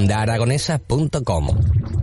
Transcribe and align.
Aragonesa.com 0.00 1.97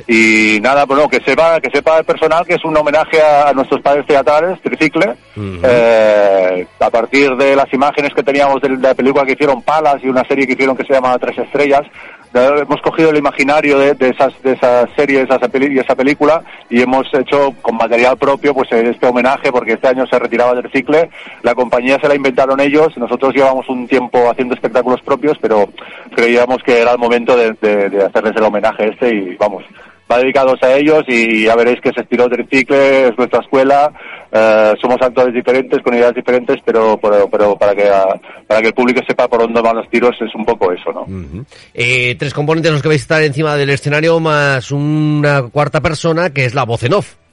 Y 0.08 0.60
nada, 0.62 0.86
bueno, 0.86 1.08
que 1.08 1.20
sepa, 1.20 1.60
que 1.60 1.70
sepa 1.70 1.98
el 1.98 2.04
personal 2.04 2.46
que 2.46 2.54
es 2.54 2.64
un 2.64 2.74
homenaje 2.76 3.20
a, 3.20 3.52
nuestros 3.52 3.82
padres 3.82 4.06
teatrales, 4.06 4.60
Tricicle, 4.62 5.14
eh, 5.36 6.66
a 6.80 6.90
partir 6.90 7.36
de 7.36 7.54
las 7.54 7.70
imágenes 7.72 8.14
que 8.14 8.22
teníamos 8.22 8.62
de, 8.62 8.70
la 8.70 8.94
película 8.94 9.26
que 9.26 9.32
hicieron 9.32 9.60
Palas 9.62 10.02
y 10.02 10.08
una 10.08 10.24
serie 10.26 10.46
que 10.46 10.54
hicieron 10.54 10.76
que 10.76 10.84
se 10.84 10.94
llama 10.94 11.18
Tres 11.18 11.36
Estrellas, 11.36 11.82
hemos 12.34 12.80
cogido 12.82 13.10
el 13.10 13.16
imaginario 13.16 13.78
de, 13.78 13.96
esas 14.08 14.40
de 14.42 14.52
esa 14.52 14.86
serie 14.96 15.22
esa 15.22 15.38
y 15.54 15.78
esa 15.78 15.94
película 15.94 16.42
y 16.68 16.82
hemos 16.82 17.06
hecho 17.14 17.54
con 17.62 17.76
material 17.76 18.16
propio 18.16 18.52
pues 18.54 18.70
este 18.72 19.06
homenaje 19.06 19.52
porque 19.52 19.74
este 19.74 19.88
año 19.88 20.06
se 20.06 20.18
retiraba 20.18 20.54
del 20.54 20.70
cicle. 20.70 21.10
La 21.42 21.54
compañía 21.54 21.98
se 22.00 22.08
la 22.08 22.14
inventaron 22.14 22.60
ellos. 22.60 22.96
Nosotros 22.96 23.34
llevamos 23.34 23.68
un 23.68 23.86
tiempo 23.86 24.28
haciendo 24.30 24.54
espectáculos 24.54 25.00
propios 25.02 25.38
pero 25.40 25.68
creíamos 26.14 26.62
que 26.62 26.80
era 26.80 26.92
el 26.92 26.98
momento 26.98 27.36
de, 27.36 27.52
de 27.54 28.04
hacerles 28.04 28.34
el 28.36 28.42
homenaje 28.42 28.88
este 28.88 29.14
y 29.14 29.36
vamos 29.36 29.64
va 30.10 30.18
dedicados 30.18 30.62
a 30.62 30.74
ellos 30.74 31.02
y 31.08 31.44
ya 31.44 31.56
veréis 31.56 31.80
que 31.80 31.90
ese 31.90 32.02
estilo 32.02 32.28
del 32.28 32.46
cicle 32.50 33.08
es 33.08 33.18
nuestra 33.18 33.40
escuela. 33.40 33.92
Eh, 34.30 34.74
somos 34.80 35.00
actores 35.00 35.34
diferentes, 35.34 35.80
con 35.82 35.94
ideas 35.94 36.14
diferentes, 36.14 36.56
pero, 36.64 36.98
pero, 37.00 37.28
pero 37.30 37.56
para, 37.56 37.74
que, 37.74 37.90
para 38.46 38.60
que 38.60 38.68
el 38.68 38.74
público 38.74 39.00
sepa 39.06 39.28
por 39.28 39.40
dónde 39.40 39.60
van 39.60 39.76
los 39.76 39.88
tiros 39.88 40.16
es 40.20 40.34
un 40.34 40.44
poco 40.44 40.72
eso, 40.72 40.92
¿no? 40.92 41.06
eh, 41.72 42.16
tres 42.18 42.34
componentes 42.34 42.72
los 42.72 42.82
que 42.82 42.88
vais 42.88 43.00
a 43.00 43.04
estar 43.04 43.22
encima 43.22 43.56
del 43.56 43.70
escenario 43.70 44.20
más 44.20 44.70
una 44.70 45.42
cuarta 45.42 45.80
persona 45.80 46.30
que 46.30 46.44
es 46.44 46.54
la 46.54 46.64
voz 46.64 46.82
en 46.82 46.94
off. 46.94 47.23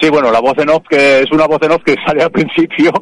Sí, 0.00 0.08
bueno, 0.10 0.30
la 0.30 0.40
voz 0.40 0.56
en 0.58 0.70
off, 0.70 0.84
que 0.88 1.20
es 1.20 1.32
una 1.32 1.46
voz 1.46 1.60
en 1.62 1.72
off 1.72 1.82
que 1.84 1.96
sale 2.06 2.22
al 2.22 2.30
principio. 2.30 2.92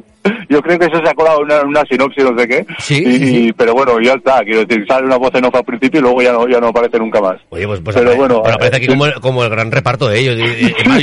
Yo 0.49 0.61
creo 0.62 0.79
que 0.79 0.87
eso 0.87 1.01
se 1.03 1.09
ha 1.09 1.15
colado 1.15 1.43
en 1.43 1.69
una, 1.69 1.83
sinopsis, 1.89 2.25
no 2.25 2.37
sé 2.39 2.49
qué. 2.49 2.67
Sí, 2.79 3.53
Pero 3.57 3.75
bueno, 3.75 4.01
ya 4.01 4.15
está. 4.15 4.41
Quiero 4.41 4.65
decir, 4.65 4.84
sale 4.89 5.06
una 5.06 5.17
voz 5.17 5.32
en 5.35 5.44
off 5.44 5.55
al 5.55 5.65
principio 5.65 6.00
y 6.00 6.03
luego 6.03 6.23
ya 6.23 6.32
no, 6.32 6.49
ya 6.49 6.59
no 6.59 6.69
aparece 6.69 6.99
nunca 6.99 7.20
más. 7.20 7.41
Oye, 7.50 7.67
pues, 7.67 7.81
pues 7.81 7.97
pero 7.97 8.17
bueno, 8.17 8.38
aparece 8.38 8.76
aquí 8.76 8.87
como, 8.87 9.05
como, 9.20 9.44
el 9.44 9.50
gran 9.50 9.70
reparto 9.70 10.09
de 10.09 10.19
ellos. 10.19 10.37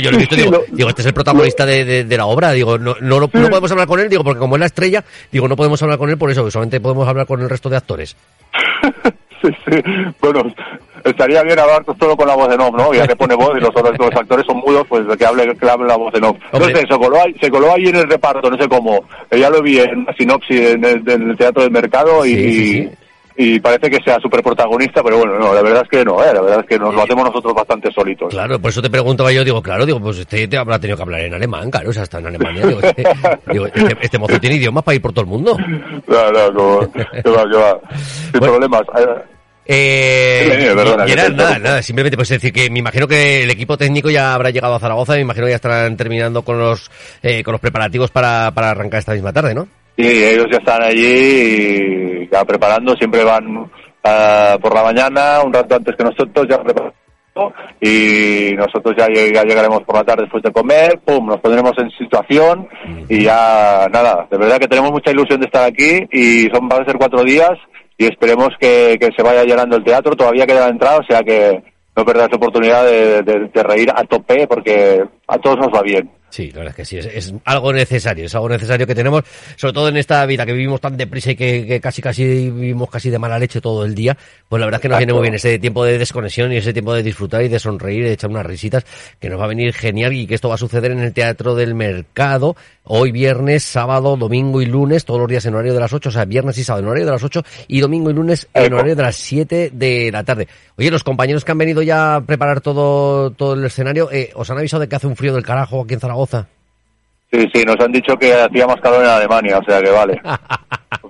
yo 0.02 0.10
lo 0.10 0.16
he 0.16 0.20
visto, 0.20 0.36
digo, 0.36 0.64
digo, 0.70 0.88
este 0.88 1.02
es 1.02 1.06
el 1.06 1.14
protagonista 1.14 1.64
de, 1.64 2.04
de, 2.04 2.16
la 2.16 2.26
obra. 2.26 2.52
Digo, 2.52 2.76
no, 2.78 2.96
no, 3.00 3.20
no, 3.20 3.28
podemos 3.28 3.70
hablar 3.70 3.86
con 3.86 4.00
él, 4.00 4.08
digo, 4.08 4.24
porque 4.24 4.40
como 4.40 4.56
es 4.56 4.60
la 4.60 4.66
estrella, 4.66 5.04
digo, 5.30 5.48
no 5.48 5.56
podemos 5.56 5.82
hablar 5.82 5.98
con 5.98 6.10
él 6.10 6.18
por 6.18 6.30
eso, 6.30 6.50
solamente 6.50 6.80
podemos 6.80 7.06
hablar 7.08 7.26
con 7.26 7.40
el 7.40 7.48
resto 7.48 7.70
de 7.70 7.76
actores. 7.76 8.16
Sí, 9.44 9.54
sí. 9.64 9.82
Bueno, 10.20 10.42
estaría 11.04 11.42
bien 11.42 11.58
hablar 11.58 11.84
solo 11.98 12.16
con 12.16 12.26
la 12.26 12.34
voz 12.34 12.48
de 12.48 12.56
Nob, 12.56 12.76
¿no? 12.76 12.94
Ya 12.94 13.06
que 13.06 13.16
pone 13.16 13.34
voz 13.34 13.52
y 13.56 13.60
los 13.60 13.70
otros 13.70 13.98
los 13.98 14.14
actores 14.14 14.46
son 14.46 14.56
mudos, 14.58 14.86
pues 14.88 15.04
que 15.16 15.26
hable, 15.26 15.54
que 15.56 15.68
hable 15.68 15.86
la 15.86 15.96
voz 15.96 16.12
de 16.12 16.20
Nob. 16.20 16.36
Entonces 16.52 16.80
se 16.88 16.98
coló, 16.98 17.20
ahí, 17.22 17.34
se 17.40 17.50
coló 17.50 17.72
ahí 17.72 17.86
en 17.86 17.96
el 17.96 18.08
reparto, 18.08 18.50
no 18.50 18.56
sé 18.56 18.68
cómo. 18.68 19.04
Ya 19.30 19.50
lo 19.50 19.62
vi 19.62 19.78
en 19.80 20.04
la 20.04 20.14
sinopsis 20.14 20.60
en 20.60 20.84
el, 20.84 21.36
Teatro 21.36 21.62
del 21.62 21.72
Mercado 21.72 22.24
y, 22.24 22.90
y 23.36 23.58
parece 23.60 23.90
que 23.90 24.02
sea 24.02 24.18
súper 24.20 24.42
protagonista, 24.42 25.02
pero 25.02 25.18
bueno, 25.18 25.38
no, 25.38 25.52
la 25.52 25.62
verdad 25.62 25.82
es 25.82 25.88
que 25.88 26.04
no, 26.04 26.22
¿eh? 26.22 26.32
la 26.32 26.40
verdad 26.40 26.60
es 26.60 26.66
que 26.66 26.78
nos 26.78 26.94
lo 26.94 27.02
hacemos 27.02 27.24
nosotros 27.24 27.52
bastante 27.52 27.90
solitos. 27.92 28.30
Claro, 28.30 28.60
por 28.60 28.70
eso 28.70 28.80
te 28.80 28.88
preguntaba 28.90 29.32
yo, 29.32 29.44
digo, 29.44 29.60
claro, 29.60 29.84
digo, 29.84 30.00
pues 30.00 30.18
este 30.18 30.46
te 30.46 30.56
habrá 30.56 30.78
tenido 30.78 30.96
que 30.96 31.02
hablar 31.02 31.20
en 31.22 31.34
alemán, 31.34 31.70
claro, 31.70 31.90
o 31.90 31.92
sea, 31.92 32.04
está 32.04 32.18
en 32.20 32.28
Alemania, 32.28 32.64
digo, 32.66 32.80
este, 32.80 33.04
digo, 33.52 33.66
este, 33.66 33.96
este 34.00 34.18
mozo 34.18 34.38
tiene 34.38 34.56
idiomas 34.56 34.84
para 34.84 34.94
ir 34.94 35.02
por 35.02 35.12
todo 35.12 35.24
el 35.24 35.30
mundo. 35.30 35.56
No, 36.06 36.30
no, 36.32 36.50
no, 36.52 36.92
que 36.92 37.30
va, 37.30 37.44
que 37.50 37.56
va, 37.56 37.80
sin 37.90 38.40
Bueno. 38.40 38.52
problemas. 38.54 38.82
Eh, 39.66 40.72
perdona, 40.74 41.06
te 41.06 41.30
nada, 41.30 41.58
nada, 41.58 41.82
simplemente 41.82 42.16
pues 42.16 42.28
decir 42.28 42.52
que 42.52 42.68
me 42.70 42.80
imagino 42.80 43.08
que 43.08 43.44
el 43.44 43.50
equipo 43.50 43.76
técnico 43.78 44.10
ya 44.10 44.34
habrá 44.34 44.50
llegado 44.50 44.74
a 44.74 44.78
Zaragoza, 44.80 45.14
me 45.14 45.20
imagino 45.20 45.46
que 45.46 45.52
ya 45.52 45.56
estarán 45.56 45.96
terminando 45.96 46.42
con 46.42 46.58
los 46.58 46.90
eh, 47.22 47.42
con 47.42 47.52
los 47.52 47.60
preparativos 47.60 48.10
para, 48.10 48.50
para 48.50 48.70
arrancar 48.70 48.98
esta 48.98 49.14
misma 49.14 49.32
tarde, 49.32 49.54
¿no? 49.54 49.66
Sí, 49.96 50.06
ellos 50.06 50.46
ya 50.50 50.58
están 50.58 50.82
allí 50.82 51.06
y 52.24 52.28
ya 52.30 52.44
preparando, 52.44 52.94
siempre 52.96 53.24
van 53.24 53.70
ah, 54.02 54.58
por 54.60 54.74
la 54.74 54.82
mañana, 54.82 55.40
un 55.42 55.52
rato 55.52 55.76
antes 55.76 55.94
que 55.96 56.04
nosotros, 56.04 56.46
ya 56.50 56.60
preparando, 56.62 56.94
y 57.80 58.52
nosotros 58.56 58.94
ya, 58.98 59.06
lleg- 59.06 59.32
ya 59.34 59.44
llegaremos 59.44 59.82
por 59.84 59.96
la 59.96 60.04
tarde 60.04 60.22
después 60.24 60.42
de 60.42 60.52
comer, 60.52 60.98
pum, 61.04 61.26
nos 61.26 61.40
pondremos 61.40 61.72
en 61.78 61.90
situación 61.90 62.68
y 63.08 63.22
ya, 63.24 63.88
nada, 63.92 64.26
de 64.30 64.36
verdad 64.36 64.58
que 64.58 64.68
tenemos 64.68 64.90
mucha 64.92 65.10
ilusión 65.10 65.40
de 65.40 65.46
estar 65.46 65.64
aquí 65.64 66.06
y 66.12 66.48
son, 66.52 66.68
van 66.68 66.82
a 66.82 66.84
ser 66.84 66.96
cuatro 66.96 67.22
días 67.24 67.52
y 67.98 68.06
esperemos 68.06 68.50
que, 68.60 68.96
que 69.00 69.10
se 69.16 69.22
vaya 69.22 69.44
llenando 69.44 69.76
el 69.76 69.84
teatro, 69.84 70.14
todavía 70.16 70.46
queda 70.46 70.60
la 70.66 70.68
entrada, 70.72 70.98
o 70.98 71.04
sea 71.08 71.20
que 71.22 71.62
no 71.96 72.04
perdáis 72.04 72.30
la 72.30 72.36
oportunidad 72.36 72.84
de, 72.84 73.22
de- 73.22 73.48
de 73.54 73.62
reír 73.62 73.88
a 73.94 74.02
tope 74.04 74.46
porque 74.48 75.02
a 75.28 75.38
todos 75.38 75.58
nos 75.58 75.68
va 75.68 75.82
bien. 75.82 76.10
Sí, 76.28 76.50
la 76.50 76.58
verdad 76.64 76.70
es 76.70 76.76
que 76.76 76.84
sí, 76.84 76.98
es, 76.98 77.06
es 77.06 77.34
algo 77.44 77.72
necesario, 77.72 78.26
es 78.26 78.34
algo 78.34 78.48
necesario 78.48 78.88
que 78.88 78.94
tenemos, 78.96 79.22
sobre 79.54 79.72
todo 79.72 79.88
en 79.88 79.96
esta 79.96 80.26
vida 80.26 80.44
que 80.44 80.52
vivimos 80.52 80.80
tan 80.80 80.96
deprisa 80.96 81.30
y 81.30 81.36
que, 81.36 81.64
que 81.64 81.80
casi 81.80 82.02
casi 82.02 82.24
vivimos 82.50 82.90
casi 82.90 83.08
de 83.08 83.20
mala 83.20 83.38
leche 83.38 83.60
todo 83.60 83.84
el 83.84 83.94
día, 83.94 84.16
pues 84.48 84.58
la 84.58 84.66
verdad 84.66 84.80
es 84.80 84.82
que 84.82 84.88
nos 84.88 84.98
viene 84.98 85.12
muy 85.12 85.22
bien 85.22 85.34
ese 85.34 85.60
tiempo 85.60 85.84
de 85.84 85.96
desconexión 85.96 86.52
y 86.52 86.56
ese 86.56 86.72
tiempo 86.72 86.92
de 86.92 87.04
disfrutar 87.04 87.44
y 87.44 87.48
de 87.48 87.60
sonreír 87.60 88.00
y 88.00 88.08
de 88.08 88.12
echar 88.14 88.30
unas 88.30 88.44
risitas, 88.46 88.84
que 89.20 89.28
nos 89.30 89.38
va 89.38 89.44
a 89.44 89.46
venir 89.46 89.72
genial 89.74 90.12
y 90.12 90.26
que 90.26 90.34
esto 90.34 90.48
va 90.48 90.56
a 90.56 90.58
suceder 90.58 90.90
en 90.90 90.98
el 90.98 91.12
Teatro 91.12 91.54
del 91.54 91.76
Mercado, 91.76 92.56
hoy 92.84 93.12
viernes, 93.12 93.64
sábado, 93.64 94.16
domingo 94.16 94.60
y 94.62 94.66
lunes, 94.66 95.04
todos 95.04 95.20
los 95.20 95.28
días 95.28 95.44
en 95.46 95.54
horario 95.54 95.74
de 95.74 95.80
las 95.80 95.92
8, 95.92 96.08
o 96.08 96.12
sea, 96.12 96.24
viernes 96.24 96.58
y 96.58 96.64
sábado 96.64 96.82
en 96.82 96.88
horario 96.88 97.06
de 97.06 97.12
las 97.12 97.22
8 97.24 97.42
y 97.68 97.80
domingo 97.80 98.10
y 98.10 98.14
lunes 98.14 98.46
en 98.52 98.72
horario 98.74 98.94
de 98.96 99.02
las 99.02 99.16
7 99.16 99.70
de 99.72 100.10
la 100.12 100.22
tarde. 100.24 100.48
Oye, 100.76 100.90
los 100.90 101.02
compañeros 101.04 101.44
que 101.44 101.52
han 101.52 101.58
venido 101.58 101.82
ya 101.82 102.16
a 102.16 102.20
preparar 102.20 102.60
todo, 102.60 103.30
todo 103.30 103.54
el 103.54 103.64
escenario, 103.64 104.10
eh, 104.12 104.30
¿os 104.34 104.50
han 104.50 104.58
avisado 104.58 104.80
de 104.82 104.88
que 104.88 104.96
hace 104.96 105.06
un 105.06 105.16
frío 105.16 105.34
del 105.34 105.44
carajo 105.44 105.82
aquí 105.82 105.94
en 105.94 106.00
Zaragoza? 106.00 106.46
Sí, 107.32 107.46
sí, 107.52 107.64
nos 107.64 107.76
han 107.80 107.90
dicho 107.90 108.14
que 108.16 108.32
hacía 108.34 108.66
más 108.66 108.80
calor 108.80 109.02
en 109.02 109.10
Alemania, 109.10 109.58
o 109.58 109.64
sea 109.64 109.80
que 109.80 109.90
vale. 109.90 110.20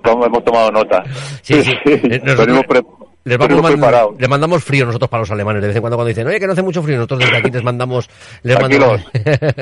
Como 0.03 0.25
hemos 0.25 0.43
tomado 0.43 0.71
nota. 0.71 1.03
Sí, 1.43 1.61
sí. 1.61 1.71
Eh, 1.85 2.19
nosotros 2.23 2.47
Venimos 2.47 2.63
pre- 2.67 2.81
les, 3.25 3.37
vamos 3.37 3.49
venimos 3.49 3.63
man- 3.63 3.79
preparados. 3.79 4.15
les 4.19 4.29
mandamos 4.29 4.63
frío 4.63 4.85
nosotros 4.85 5.09
para 5.09 5.21
los 5.21 5.31
alemanes. 5.31 5.61
De 5.61 5.67
vez 5.67 5.75
en 5.75 5.81
cuando 5.81 5.97
cuando 5.97 6.07
dicen, 6.09 6.25
oye, 6.27 6.39
que 6.39 6.47
no 6.47 6.53
hace 6.53 6.61
mucho 6.61 6.81
frío, 6.81 6.95
nosotros 6.97 7.19
desde 7.19 7.37
aquí 7.37 7.51
les 7.51 7.63
mandamos... 7.63 8.09
Les 8.43 8.59
mandamos, 8.59 9.01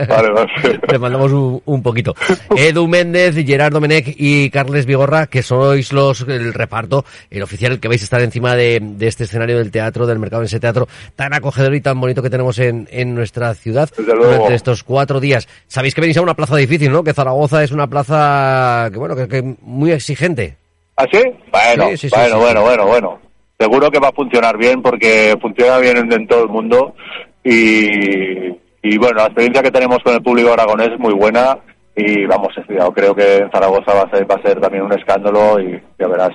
Vale, 0.08 0.32
vale. 0.32 0.80
les 0.90 1.00
mandamos 1.00 1.32
un, 1.32 1.62
un 1.66 1.82
poquito. 1.82 2.14
Edu 2.56 2.88
Méndez, 2.88 3.36
Gerard 3.46 3.74
Domenech 3.74 4.14
y 4.18 4.50
Carles 4.50 4.86
Vigorra, 4.86 5.28
que 5.28 5.42
sois 5.44 5.92
los 5.94 6.22
el 6.22 6.54
reparto, 6.54 7.06
el 7.32 7.42
oficial, 7.42 7.80
que 7.80 7.88
vais 7.88 8.02
a 8.02 8.04
estar 8.04 8.22
encima 8.22 8.56
de, 8.56 8.80
de 8.82 9.08
este 9.08 9.24
escenario 9.24 9.58
del 9.58 9.72
teatro, 9.72 10.06
del 10.06 10.20
mercado 10.20 10.42
en 10.42 10.48
ese 10.48 10.60
teatro 10.60 10.88
tan 11.16 11.34
acogedor 11.34 11.74
y 11.74 11.82
tan 11.82 12.00
bonito 12.00 12.22
que 12.22 12.30
tenemos 12.30 12.60
en, 12.60 12.88
en 12.92 13.16
nuestra 13.16 13.54
ciudad 13.56 13.90
durante 13.98 14.56
estos 14.56 14.84
cuatro 14.84 15.20
días. 15.20 15.48
Sabéis 15.68 15.96
que 15.96 16.02
venís 16.02 16.18
a 16.18 16.22
una 16.22 16.34
plaza 16.36 16.56
difícil, 16.58 16.92
¿no? 16.92 17.04
Que 17.04 17.14
Zaragoza 17.14 17.64
es 17.64 17.72
una 17.72 17.88
plaza 17.88 18.90
que, 18.92 18.98
bueno, 19.00 19.16
que, 19.16 19.28
que 19.28 19.56
muy 19.62 19.92
exigente. 19.92 20.58
¿Ah, 20.98 21.06
sí? 21.12 21.22
Bueno, 21.52 21.90
Sí, 21.92 21.98
sí, 21.98 22.10
sí, 22.10 22.16
bueno, 22.16 22.38
bueno, 22.40 22.62
bueno, 22.62 22.86
bueno. 22.86 23.20
Seguro 23.60 23.90
que 23.92 24.00
va 24.00 24.10
a 24.10 24.14
funcionar 24.14 24.58
bien 24.58 24.82
porque 24.82 25.36
funciona 25.42 25.78
bien 25.78 26.12
en, 26.12 26.28
todo 26.28 26.44
el 26.44 26.50
mundo 26.50 26.96
y, 27.44 28.48
y 28.82 28.98
bueno, 28.98 29.16
la 29.16 29.26
experiencia 29.26 29.62
que 29.62 29.72
tenemos 29.72 30.00
con 30.04 30.14
el 30.14 30.22
público 30.22 30.52
aragonés 30.52 30.90
es 30.94 31.00
muy 31.00 31.14
buena 31.14 31.58
y 31.96 32.26
vamos, 32.26 32.54
yo 32.68 32.92
creo 32.92 33.14
que 33.14 33.38
en 33.38 33.52
Zaragoza 33.52 33.94
va 33.94 34.02
a 34.02 34.10
ser, 34.10 34.30
va 34.30 34.36
a 34.36 34.42
ser 34.42 34.60
también 34.60 34.84
un 34.84 34.94
escándalo 34.94 35.60
y 35.60 35.80
ya 36.00 36.08
verás. 36.08 36.32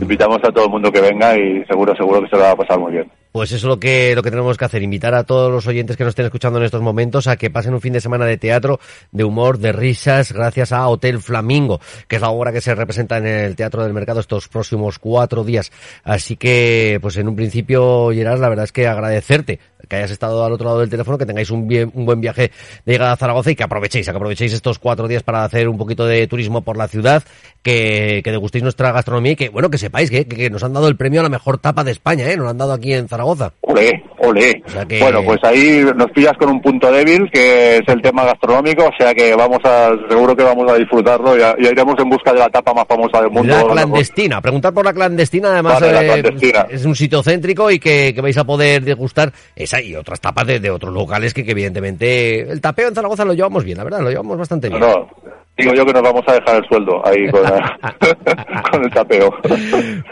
Invitamos 0.00 0.38
a 0.44 0.52
todo 0.52 0.66
el 0.66 0.70
mundo 0.70 0.92
que 0.92 1.00
venga 1.00 1.36
y 1.36 1.64
seguro, 1.64 1.94
seguro 1.96 2.22
que 2.22 2.28
se 2.28 2.36
lo 2.36 2.42
va 2.42 2.52
a 2.52 2.56
pasar 2.56 2.78
muy 2.78 2.92
bien. 2.92 3.10
Pues 3.32 3.52
eso 3.52 3.66
es 3.66 3.70
lo 3.70 3.78
que, 3.78 4.14
lo 4.16 4.22
que 4.22 4.30
tenemos 4.30 4.56
que 4.56 4.64
hacer, 4.64 4.82
invitar 4.82 5.14
a 5.14 5.22
todos 5.22 5.52
los 5.52 5.66
oyentes 5.68 5.96
que 5.96 6.02
nos 6.02 6.10
estén 6.10 6.26
escuchando 6.26 6.58
en 6.58 6.64
estos 6.64 6.82
momentos 6.82 7.28
a 7.28 7.36
que 7.36 7.48
pasen 7.48 7.74
un 7.74 7.80
fin 7.80 7.92
de 7.92 8.00
semana 8.00 8.24
de 8.24 8.36
teatro, 8.38 8.80
de 9.12 9.22
humor, 9.22 9.58
de 9.58 9.70
risas, 9.70 10.32
gracias 10.32 10.72
a 10.72 10.88
Hotel 10.88 11.20
Flamingo, 11.20 11.80
que 12.08 12.16
es 12.16 12.22
la 12.22 12.30
obra 12.30 12.52
que 12.52 12.60
se 12.60 12.74
representa 12.74 13.18
en 13.18 13.26
el 13.26 13.54
Teatro 13.54 13.84
del 13.84 13.92
Mercado 13.92 14.18
estos 14.18 14.48
próximos 14.48 14.98
cuatro 14.98 15.44
días. 15.44 15.70
Así 16.02 16.36
que, 16.36 16.98
pues 17.00 17.16
en 17.18 17.28
un 17.28 17.36
principio, 17.36 18.10
Gerard, 18.12 18.40
la 18.40 18.48
verdad 18.48 18.64
es 18.64 18.72
que 18.72 18.88
agradecerte 18.88 19.60
que 19.88 19.96
hayas 19.96 20.10
estado 20.10 20.44
al 20.44 20.52
otro 20.52 20.66
lado 20.66 20.80
del 20.80 20.90
teléfono, 20.90 21.18
que 21.18 21.26
tengáis 21.26 21.50
un, 21.50 21.66
bien, 21.66 21.90
un 21.94 22.06
buen 22.06 22.20
viaje 22.20 22.52
de 22.84 22.92
llegada 22.92 23.12
a 23.12 23.16
Zaragoza 23.16 23.50
y 23.50 23.56
que 23.56 23.64
aprovechéis, 23.64 24.06
que 24.06 24.10
aprovechéis 24.10 24.52
estos 24.52 24.78
cuatro 24.78 25.08
días 25.08 25.22
para 25.22 25.42
hacer 25.44 25.68
un 25.68 25.78
poquito 25.78 26.06
de 26.06 26.26
turismo 26.26 26.62
por 26.62 26.76
la 26.76 26.86
ciudad, 26.86 27.22
que, 27.62 28.20
que 28.22 28.30
degustéis 28.30 28.62
nuestra 28.62 28.92
gastronomía 28.92 29.32
y 29.32 29.36
que, 29.36 29.48
bueno, 29.48 29.70
que 29.70 29.78
sepáis 29.78 30.10
que, 30.10 30.26
que 30.26 30.50
nos 30.50 30.62
han 30.62 30.72
dado 30.72 30.88
el 30.88 30.96
premio 30.96 31.20
a 31.20 31.22
la 31.24 31.28
mejor 31.28 31.58
tapa 31.58 31.82
de 31.82 31.90
España, 31.90 32.30
¿eh? 32.30 32.36
Nos 32.36 32.48
han 32.48 32.58
dado 32.58 32.72
aquí 32.72 32.92
en 32.92 33.08
Zaragoza. 33.08 33.19
Olé, 33.62 34.02
olé. 34.18 34.62
O 34.66 34.70
sea 34.70 34.84
que- 34.86 35.00
Bueno, 35.00 35.22
pues 35.24 35.38
ahí 35.44 35.84
nos 35.96 36.10
pillas 36.12 36.32
con 36.38 36.50
un 36.50 36.60
punto 36.60 36.90
débil 36.90 37.30
que 37.32 37.76
es 37.76 37.82
el 37.88 38.02
tema 38.02 38.24
gastronómico, 38.24 38.84
o 38.86 38.92
sea 38.98 39.14
que 39.14 39.34
vamos 39.34 39.58
a, 39.64 39.90
seguro 40.08 40.34
que 40.36 40.42
vamos 40.44 40.70
a 40.70 40.74
disfrutarlo 40.76 41.36
y, 41.38 41.42
a- 41.42 41.54
y 41.58 41.66
iremos 41.66 41.94
en 41.98 42.08
busca 42.10 42.32
de 42.32 42.38
la 42.40 42.48
tapa 42.48 42.72
más 42.74 42.86
famosa 42.88 43.20
del 43.20 43.30
mundo. 43.30 43.54
La 43.56 43.64
clandestina, 43.72 44.40
preguntar 44.40 44.72
por 44.74 44.84
la 44.84 44.92
clandestina, 44.92 45.52
además 45.52 45.80
Vale, 45.80 45.92
la 45.92 46.02
eh, 46.02 46.06
clandestina. 46.22 46.66
es 46.70 46.84
un 46.84 46.94
sitio 46.94 47.22
céntrico 47.22 47.70
y 47.70 47.78
que, 47.78 48.12
que 48.14 48.20
vais 48.20 48.36
a 48.38 48.44
poder 48.44 48.82
degustar 48.82 49.32
esa 49.54 49.80
y 49.80 49.94
otras 49.94 50.20
tapas 50.20 50.46
de, 50.46 50.60
de 50.60 50.70
otros 50.70 50.92
locales 50.92 51.32
que, 51.34 51.44
que 51.44 51.52
evidentemente 51.52 52.40
el 52.50 52.60
tapeo 52.60 52.88
en 52.88 52.94
Zaragoza 52.94 53.24
lo 53.24 53.34
llevamos 53.34 53.64
bien, 53.64 53.78
la 53.78 53.84
verdad, 53.84 54.00
lo 54.00 54.10
llevamos 54.10 54.36
bastante 54.38 54.68
bien. 54.68 54.80
No, 54.80 55.08
digo 55.56 55.74
yo 55.74 55.84
que 55.86 55.92
nos 55.92 56.02
vamos 56.02 56.22
a 56.26 56.32
dejar 56.34 56.56
el 56.56 56.64
sueldo 56.68 57.06
ahí 57.06 57.28
con, 57.30 57.42
con 58.70 58.84
el 58.84 58.90
tapeo. 58.90 59.34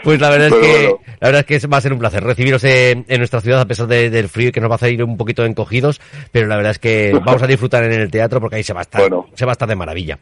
Pues 0.03 0.19
la 0.21 0.29
verdad 0.29 0.47
es 0.47 0.53
que 0.53 0.87
bueno. 0.87 0.99
La 1.19 1.27
verdad 1.29 1.45
es 1.47 1.61
que 1.61 1.67
va 1.67 1.77
a 1.77 1.81
ser 1.81 1.93
un 1.93 1.99
placer 1.99 2.23
recibiros 2.23 2.63
en, 2.63 3.05
en 3.07 3.17
nuestra 3.17 3.41
ciudad 3.41 3.61
a 3.61 3.65
pesar 3.65 3.87
de- 3.87 4.09
del 4.09 4.29
frío 4.29 4.49
y 4.49 4.51
que 4.51 4.61
nos 4.61 4.69
va 4.69 4.75
a 4.75 4.77
hacer 4.77 4.93
ir 4.93 5.03
un 5.03 5.17
poquito 5.17 5.43
encogidos, 5.45 5.99
pero 6.31 6.47
la 6.47 6.55
verdad 6.55 6.71
es 6.71 6.79
que 6.79 7.11
vamos 7.25 7.41
a 7.43 7.47
disfrutar 7.47 7.83
en 7.83 7.93
el 7.93 8.09
teatro 8.11 8.39
porque 8.39 8.57
ahí 8.57 8.63
se 8.63 8.73
va 8.73 8.79
a 8.79 8.83
estar, 8.83 9.01
Bueno. 9.01 9.27
se 9.33 9.45
va 9.45 9.51
a 9.51 9.53
estar 9.53 9.67
de 9.67 9.75
maravilla. 9.75 10.17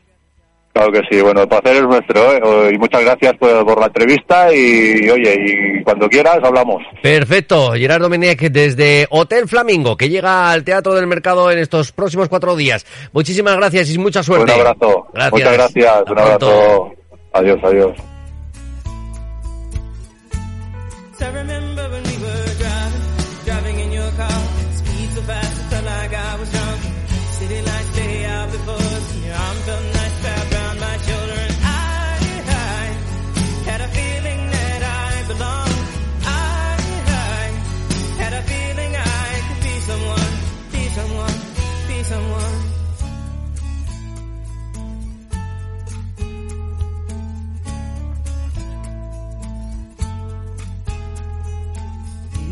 Claro 0.74 0.92
que 0.92 1.02
sí, 1.10 1.20
bueno, 1.22 1.42
el 1.42 1.48
placer 1.48 1.78
es 1.78 1.82
nuestro 1.82 2.34
¿eh? 2.68 2.72
y 2.76 2.78
muchas 2.78 3.02
gracias 3.04 3.34
por, 3.40 3.66
por 3.66 3.80
la 3.80 3.88
entrevista 3.88 4.54
y 4.54 5.10
oye, 5.10 5.36
y 5.80 5.84
cuando 5.84 6.08
quieras 6.08 6.38
hablamos. 6.44 6.84
Perfecto, 7.02 7.72
Gerard 7.72 8.02
Domenech 8.04 8.40
desde 8.52 9.08
Hotel 9.10 9.48
Flamingo, 9.48 9.98
que 9.98 10.08
llega 10.08 10.52
al 10.52 10.64
Teatro 10.64 10.94
del 10.94 11.08
Mercado 11.08 11.50
en 11.50 11.58
estos 11.58 11.92
próximos 11.94 12.30
cuatro 12.30 12.56
días. 12.56 12.86
Muchísimas 13.12 13.56
gracias 13.58 13.90
y 13.92 13.98
mucha 13.98 14.22
suerte. 14.22 14.54
Un 14.54 14.60
abrazo. 14.60 15.08
Gracias. 15.14 15.32
Muchas 15.32 15.54
gracias. 15.54 15.86
Hasta 15.96 16.12
Un 16.12 16.16
pronto. 16.16 16.48
abrazo. 16.52 16.92
Adiós, 17.34 17.60
adiós. 17.64 18.17
Seven 21.18 21.48
minutes. 21.48 21.57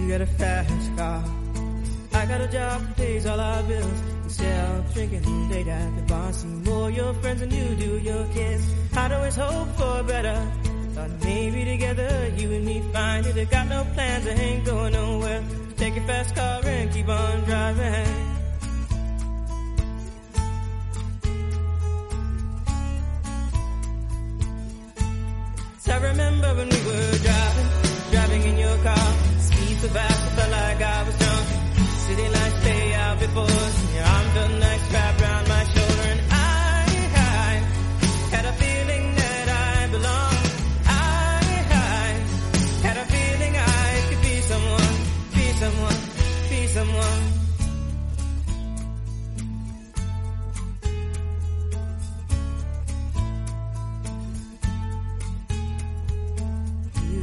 You 0.06 0.12
got 0.12 0.22
a 0.22 0.28
fast 0.28 0.98
car. 0.98 1.24
I 2.14 2.26
got 2.28 2.40
a 2.40 2.48
job 2.48 2.80
that 2.80 2.96
pays 2.96 3.26
all 3.26 3.40
our 3.40 3.64
bills. 3.64 4.02
Instead 4.26 4.76
of 4.76 4.94
drinking 4.94 5.50
late 5.50 5.68
at 5.68 5.96
the 5.96 6.04
bar, 6.04 6.32
see 6.32 6.48
more 6.48 6.92
your 6.92 7.12
friends 7.16 7.40
than 7.40 7.50
you 7.50 7.76
do 7.76 7.98
your 7.98 8.24
kids. 8.28 8.72
I'd 8.96 9.12
always 9.12 9.36
hope 9.36 9.68
for 9.70 10.04
better. 10.04 10.38
Thought 10.94 11.10
maybe 11.24 11.66
together 11.66 12.32
you 12.38 12.52
and 12.52 12.66
me 12.66 12.84
find 12.94 13.26
it. 13.26 13.36
I 13.36 13.46
got 13.46 13.68
no 13.68 13.84
plans, 13.96 14.28
I 14.28 14.30
ain't 14.34 14.64
going 14.66 14.94
nowhere. 14.94 15.44
Take 15.76 15.96
your 15.96 16.06
fast 16.06 16.36
car 16.36 16.45